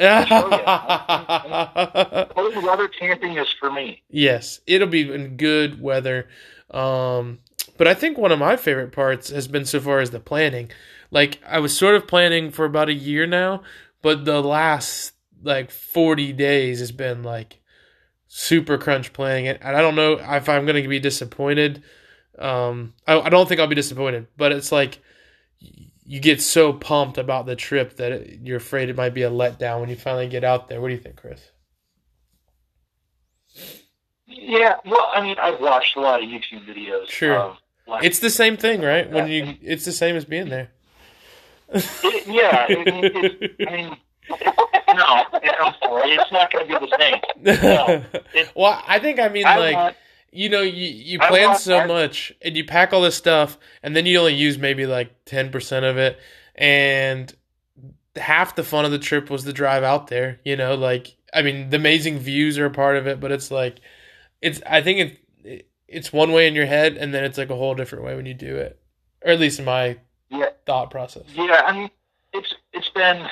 [2.37, 4.03] Cold weather camping is for me.
[4.09, 6.29] yes, it'll be in good weather.
[6.71, 7.41] Um,
[7.77, 10.71] but I think one of my favorite parts has been so far is the planning.
[11.11, 13.63] Like I was sort of planning for about a year now,
[14.03, 17.61] but the last like 40 days has been like
[18.37, 19.61] super crunch playing it.
[19.63, 21.85] And I don't know if I'm going to be disappointed.
[22.37, 24.99] Um, I, I don't think I'll be disappointed, but it's like
[25.61, 29.31] you get so pumped about the trip that it, you're afraid it might be a
[29.31, 30.81] letdown when you finally get out there.
[30.81, 31.49] What do you think, Chris?
[34.27, 37.09] Yeah, well, I mean, I've watched a lot of YouTube videos.
[37.09, 37.37] Sure.
[37.37, 39.09] Of, like, It's the same thing, right?
[39.09, 40.73] When you, it's the same as being there.
[41.73, 42.67] it, yeah.
[42.69, 43.97] It, I mean,
[44.31, 47.21] no, it's not going to be the same.
[47.63, 49.97] No, it- well, I think I mean I like want,
[50.33, 53.59] you know you you plan want- so I- much and you pack all this stuff
[53.83, 56.19] and then you only use maybe like 10% of it
[56.55, 57.35] and
[58.17, 61.43] half the fun of the trip was the drive out there you know like i
[61.43, 63.81] mean the amazing views are a part of it but it's like
[64.41, 67.51] it's i think it, it it's one way in your head and then it's like
[67.51, 68.79] a whole different way when you do it
[69.25, 69.97] or at least in my
[70.31, 71.63] yeah, thought process yeah.
[71.67, 71.91] I mean,
[72.33, 73.27] it's it's been.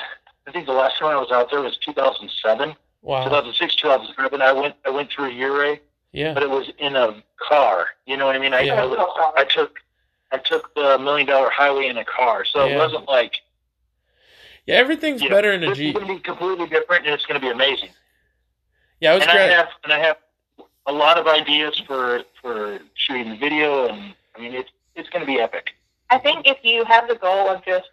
[0.47, 4.41] I think the last time I was out there was 2007, wow 2006, 2007.
[4.41, 5.79] I went I went through a Ouray,
[6.11, 7.87] yeah but it was in a car.
[8.05, 8.53] You know what I mean?
[8.53, 8.83] I Yeah.
[8.83, 9.79] I, I took
[10.31, 12.75] I took the million dollar highway in a car, so Yeah.
[12.75, 13.37] it wasn't like
[14.65, 17.05] yeah everything's you know, better in a this jeep is going to be completely different,
[17.05, 17.89] and it's going to be amazing.
[18.99, 20.17] yeah it was and I have and I have
[20.85, 25.21] a lot of ideas for for shooting the video, and I mean it's it's going
[25.21, 25.71] to be epic.
[26.09, 27.89] I think if you have the goal of just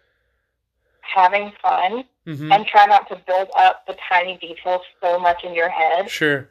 [1.01, 5.53] having fun hmm and try not to build up the tiny details so much in
[5.55, 6.49] your head sure.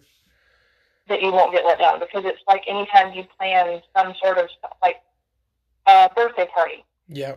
[1.09, 2.01] that you won't get let down.
[2.01, 4.49] Because it's like anytime you plan some sort of
[4.83, 4.97] like
[5.87, 6.85] a birthday party.
[7.09, 7.35] yeah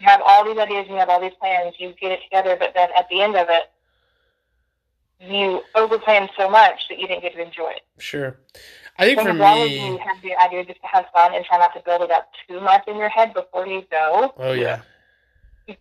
[0.00, 2.72] You have all these ideas, you have all these plans, you get it together, but
[2.74, 3.64] then at the end of it,
[5.20, 7.82] you overplan so much that you didn't get to enjoy it.
[7.98, 8.38] sure.
[8.98, 11.06] I think So for as long as me you have the idea just to have
[11.12, 13.82] fun and try not to build it up too much in your head before you
[13.90, 14.82] go, oh yeah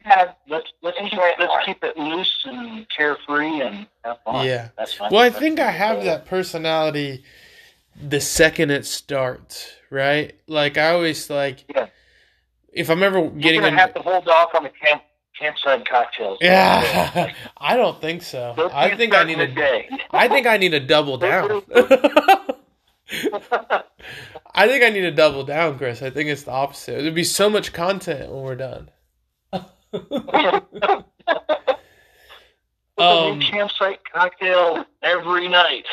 [0.03, 1.61] kind of Let's let's keep, Enjoy it let's more.
[1.65, 4.45] keep it loose and carefree and have fun.
[4.45, 4.69] Yeah.
[4.77, 5.09] that's fine.
[5.11, 7.23] Well, I think I have that personality
[8.01, 10.33] the second it starts, right?
[10.47, 11.87] Like I always like Yeah.
[12.71, 15.03] if I'm ever You're getting gonna in, have to hold off on the camp
[15.39, 16.37] campsite cocktails.
[16.41, 18.53] yeah, I don't think so.
[18.55, 19.89] Those I think I need a day.
[20.11, 21.61] I think I need to double down.
[24.55, 26.01] I think I need to double down, Chris.
[26.01, 27.01] I think it's the opposite.
[27.01, 28.89] There'd be so much content when we're done.
[29.93, 31.03] A
[32.97, 35.85] Um, new campsite cocktail every night.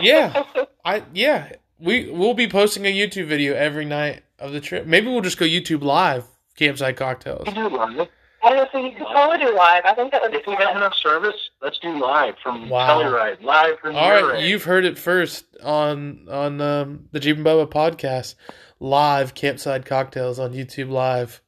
[0.00, 0.42] yeah,
[0.84, 1.52] I yeah.
[1.78, 4.86] We we'll be posting a YouTube video every night of the trip.
[4.86, 6.24] Maybe we'll just go YouTube live
[6.56, 7.46] campsite cocktails.
[7.48, 8.10] You do love it.
[8.42, 9.84] I don't know, so you could totally do live.
[9.84, 12.88] I think that would be If we have enough service, let's do live from Wow.
[13.02, 14.48] Telluride, live from All right, Telluride.
[14.48, 18.34] you've heard it first on on um, the Jeep and Bubba podcast,
[18.80, 21.40] live campsite cocktails on YouTube Live.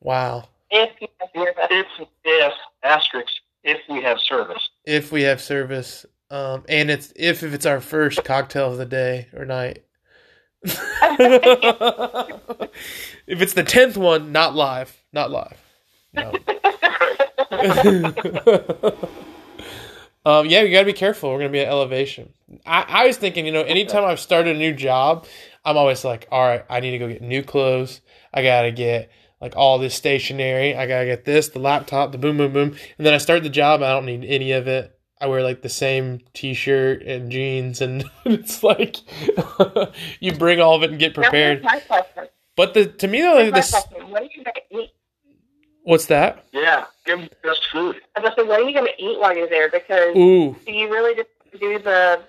[0.00, 0.48] Wow!
[0.70, 1.70] If you have.
[1.70, 1.86] If,
[2.24, 2.52] if,
[2.82, 3.32] asterisk,
[3.64, 4.70] if we have service.
[4.84, 8.86] If we have service, um, and it's if if it's our first cocktail of the
[8.86, 9.84] day or night.
[10.64, 10.72] if
[13.26, 15.60] it's the tenth one, not live, not live.
[16.12, 16.32] No.
[20.24, 21.30] um, yeah, you got to be careful.
[21.30, 22.32] We're gonna be at elevation.
[22.66, 25.26] I, I was thinking, you know, anytime I've started a new job,
[25.64, 28.00] I'm always like, all right, I need to go get new clothes.
[28.32, 30.74] I gotta get like all this stationery.
[30.74, 33.48] I gotta get this, the laptop, the boom, boom, boom, and then I start the
[33.48, 33.82] job.
[33.82, 34.96] I don't need any of it.
[35.20, 38.96] I wear like the same T-shirt and jeans, and it's like
[40.20, 41.62] you bring all of it and get prepared.
[41.62, 42.24] Now, here's my question.
[42.56, 44.10] But the to me, though, Here's my this question.
[44.10, 44.90] What are you going to eat?
[45.82, 46.46] what's that?
[46.52, 47.96] Yeah, give them best food.
[48.16, 49.70] I was going to what are you going to eat while you're there?
[49.70, 52.22] Because Ooh, do you really just do the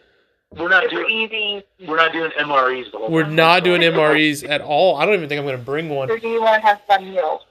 [0.57, 3.35] We're not doing easy, we're not doing MREs the whole we're time.
[3.35, 4.97] not doing MREs at all.
[4.97, 6.11] I don't even think I'm going to bring one.
[6.11, 7.41] or do you want to have fun meals?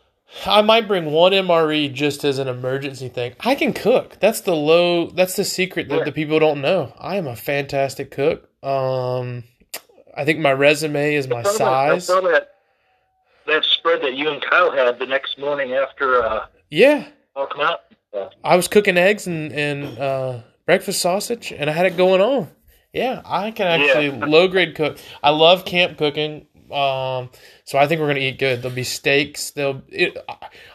[0.47, 3.35] I might bring one MRE just as an emergency thing.
[3.41, 4.19] I can cook.
[4.21, 5.07] That's the low.
[5.07, 6.05] That's the secret that Yeah.
[6.05, 6.93] the people don't know.
[6.99, 8.49] I am a fantastic cook.
[8.63, 9.45] Um,
[10.17, 12.07] I think my resume is my I saw that- I size.
[12.07, 12.51] saw that,
[13.47, 17.81] that spread that you and Kyle had the next morning after uh, Yeah, walking out.
[18.45, 22.49] I was cooking eggs and and uh, breakfast sausage, and I had it going on.
[22.93, 24.27] Yeah, I can actually Yeah.
[24.27, 24.99] low grade cook.
[25.23, 26.47] I love camp cooking.
[26.73, 27.31] Um,
[27.65, 28.63] so I think we're gonna eat good.
[28.63, 29.51] There'll be steaks.
[29.51, 29.83] There'll.
[29.89, 30.17] It,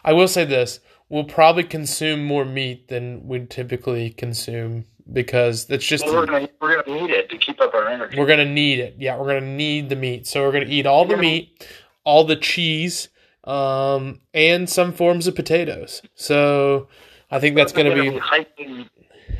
[0.04, 5.86] I will say this: we'll probably consume more meat than we typically consume because that's
[5.86, 8.18] just Well, we're gonna we're gonna need it to keep up our energy.
[8.18, 8.96] we're gonna need it.
[8.98, 10.26] Yeah, we're gonna need the meat.
[10.26, 11.66] So we're gonna eat all the meat,
[12.04, 13.08] all the cheese,
[13.44, 16.02] um, and some forms of potatoes.
[16.14, 16.88] So
[17.30, 18.88] I think that's gonna We're be hiking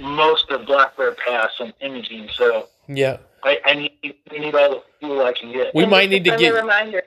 [0.01, 2.29] most of Black Bear Pass and Imogene.
[2.35, 3.19] So yeah.
[3.45, 3.93] I, I need
[4.31, 5.75] we need all the fuel I can get.
[5.75, 7.03] We And might need to a friendly get- reminder.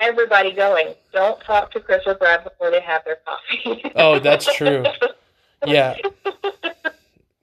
[0.00, 0.94] Everybody going.
[1.12, 3.82] Don't talk to Chris or Brad before they have their coffee.
[3.96, 4.84] Oh, that's true.
[5.66, 5.96] Yeah.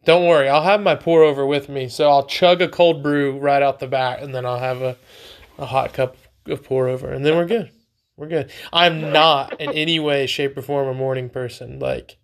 [0.06, 3.38] Don't worry, I'll have my pour over with me, so I'll chug a cold brew
[3.38, 4.96] right out the bat, and then I'll have a,
[5.58, 7.70] a hot cup of pour over, and then we're good.
[8.16, 8.50] We're good.
[8.72, 11.78] I'm not in any way, shape, or form a morning person.
[11.80, 12.16] Like,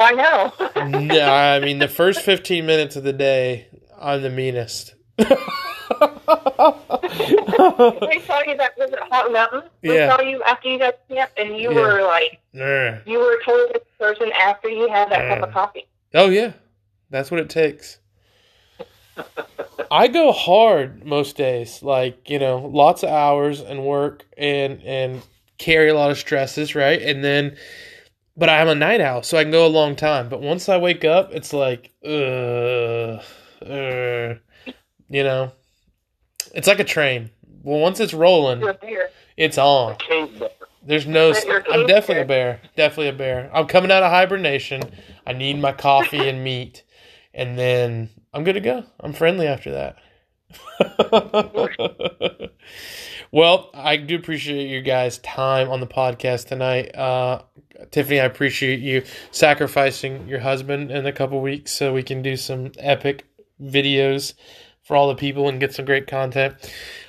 [0.00, 0.52] I know.
[0.86, 3.68] no, I mean, the first 15 minutes of the day,
[4.00, 4.94] I'm the meanest.
[5.18, 5.36] we saw
[8.46, 9.62] you that was at Hot Mountain.
[9.82, 10.16] We Yeah.
[10.16, 11.80] saw you after you got camped, and you Yeah.
[11.80, 12.98] were like, Nah.
[13.04, 15.86] you were a totally person after you had that cup of coffee.
[16.14, 16.52] Oh yeah,
[17.10, 17.98] that's what it takes.
[19.92, 25.22] I go hard most days, like you know, lots of hours and work and and
[25.58, 27.02] carry a lot of stresses, right?
[27.02, 27.56] And then,
[28.40, 30.30] but I'm a night owl, so I can go a long time.
[30.30, 33.20] But once I wake up, it's like, uh,
[33.62, 34.34] uh
[35.10, 35.52] you know,
[36.54, 37.28] it's like a train.
[37.62, 39.10] Well, once it's rolling, You're a beer.
[39.36, 39.98] it's on.
[40.82, 41.34] There's no.
[41.34, 42.62] But you're a I'm definitely a bear.
[42.76, 43.50] Definitely a bear.
[43.52, 44.84] I'm coming out of hibernation.
[45.26, 46.82] I need my coffee and meat,
[47.34, 48.84] and then I'm good to go.
[49.00, 49.96] I'm friendly after that.
[53.32, 56.96] well, I do appreciate you guys' time on the podcast tonight.
[56.96, 57.42] Uh,
[57.90, 62.36] Tiffany, I appreciate you sacrificing your husband in a couple weeks so we can do
[62.36, 63.26] some epic
[63.62, 64.34] videos
[64.82, 66.54] for all the people and get some great content.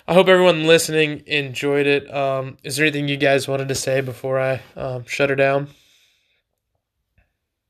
[0.07, 2.13] I hope everyone listening enjoyed it.
[2.13, 5.69] Um, is there anything you guys wanted to say before I um, shut her down?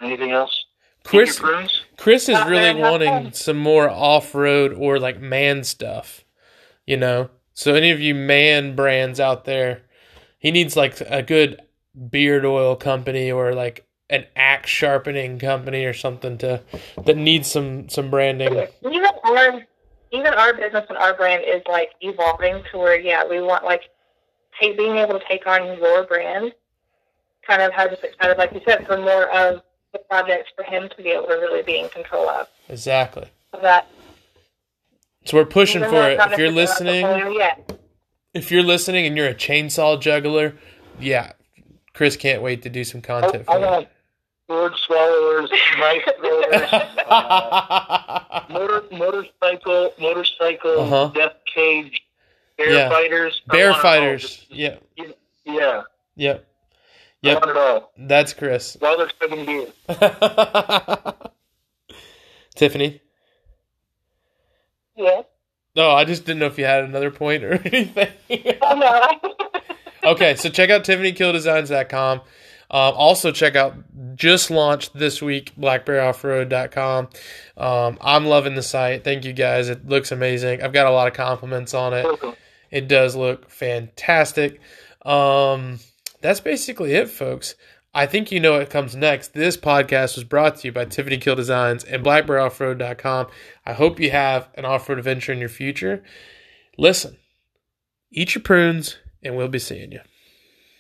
[0.01, 0.65] Anything else?
[1.05, 1.83] Chris, Keep your prunes?
[1.97, 3.33] Chris is Not really very wanting fun.
[3.33, 6.25] some more off road or like man stuff,
[6.87, 7.31] you know?
[7.55, 9.83] So, any of you man brands out there,
[10.39, 11.61] he needs like a good
[12.11, 16.61] beard oil company or like an axe sharpening company or something to
[17.05, 18.67] that needs some some branding.
[18.85, 19.63] Even our,
[20.13, 23.85] even our business and our brand is like evolving to where, yeah, we want like
[24.61, 26.53] take, being able to take on your brand
[27.47, 30.89] kind of has us excited, like you said, for more of the projects for him
[30.89, 32.49] to be able to really be in control of.
[32.69, 33.29] Exactly.
[33.55, 33.87] So that
[35.25, 36.19] So we're pushing for it.
[36.33, 37.07] If you're listening,
[38.35, 40.55] if you're listening and you're a chainsaw juggler,
[41.01, 41.33] yeah,
[41.95, 43.65] Chris can't wait to do some content I for you.
[43.67, 43.89] want
[44.49, 46.69] word swallowers, knife throwers,
[47.09, 51.11] uh, motor, motorcycle, motorcycle, Uh-huh.
[51.15, 52.01] death cage,
[52.57, 52.89] bear Yeah.
[52.89, 53.41] fighters.
[53.49, 53.93] Bear want it all.
[53.93, 54.23] fighters.
[54.23, 54.77] Just- Yeah.
[55.45, 55.83] Yeah.
[56.17, 56.47] Yep.
[57.23, 57.37] Yep.
[57.37, 57.93] I want it all.
[57.99, 58.77] That's Chris.
[58.81, 59.67] While they're chugging beer.
[62.55, 63.01] Tiffany.
[64.97, 65.25] Yes.
[65.75, 68.09] No, I just didn't know if you had another point or anything.
[68.63, 68.75] Oh
[70.03, 70.11] no.
[70.13, 72.21] okay, so check out TiffanyKillDesigns.com.
[72.69, 73.75] Um, also check out
[74.17, 77.09] just launched this week blackbearoffroad.com.
[77.59, 79.05] Um, I'm loving the site.
[79.05, 79.69] Thank you guys.
[79.69, 80.63] It looks amazing.
[80.63, 82.07] I've got a lot of compliments on it.
[82.77, 84.61] It does look fantastic.
[85.01, 85.79] Um,
[86.21, 87.55] that's basically it, folks.
[87.95, 89.33] I think you know what comes next.
[89.33, 93.29] This podcast was brought to you by Tiffany Kill Designs and BlackBearOffroad.com.
[93.65, 96.05] I hope you have an off-road adventure in your future.
[96.77, 97.17] Listen,
[98.11, 100.01] eat your prunes, and we'll be seeing you.